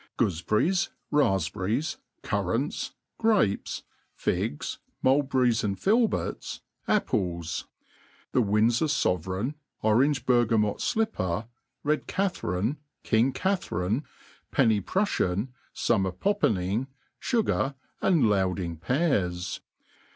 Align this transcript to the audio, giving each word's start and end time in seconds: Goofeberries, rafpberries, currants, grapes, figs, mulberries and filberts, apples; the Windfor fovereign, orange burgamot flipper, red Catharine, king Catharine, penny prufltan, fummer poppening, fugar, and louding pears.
Goofeberries, 0.17 0.89
rafpberries, 1.13 1.97
currants, 2.23 2.93
grapes, 3.19 3.83
figs, 4.15 4.79
mulberries 5.03 5.63
and 5.63 5.77
filberts, 5.79 6.61
apples; 6.87 7.67
the 8.31 8.41
Windfor 8.41 8.87
fovereign, 8.87 9.53
orange 9.83 10.25
burgamot 10.25 10.81
flipper, 10.81 11.47
red 11.83 12.07
Catharine, 12.07 12.77
king 13.03 13.31
Catharine, 13.31 14.03
penny 14.49 14.81
prufltan, 14.81 15.49
fummer 15.71 16.11
poppening, 16.17 16.87
fugar, 17.21 17.75
and 18.01 18.23
louding 18.23 18.81
pears. 18.81 19.61